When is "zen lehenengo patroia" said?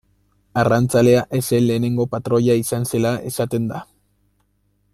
1.41-2.57